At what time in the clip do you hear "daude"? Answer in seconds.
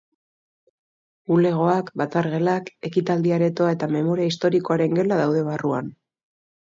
5.25-5.45